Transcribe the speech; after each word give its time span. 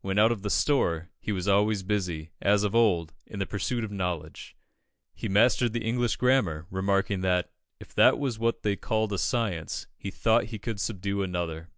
When 0.00 0.18
out 0.18 0.32
of 0.32 0.42
the 0.42 0.50
"store," 0.50 1.10
he 1.20 1.30
was 1.30 1.46
always 1.46 1.84
busy, 1.84 2.32
as 2.42 2.64
of 2.64 2.74
old, 2.74 3.14
in 3.28 3.38
the 3.38 3.46
pursuit 3.46 3.84
of 3.84 3.92
knowledge. 3.92 4.56
He 5.14 5.28
mastered 5.28 5.72
the 5.72 5.84
English 5.84 6.16
grammar, 6.16 6.66
remarking 6.72 7.20
that, 7.20 7.52
"if 7.78 7.94
that 7.94 8.18
was 8.18 8.36
what 8.36 8.64
they 8.64 8.74
called 8.74 9.12
a 9.12 9.18
science, 9.18 9.86
he 9.96 10.10
thought 10.10 10.46
he 10.46 10.58
could 10.58 10.80
subdue 10.80 11.22
another." 11.22 11.68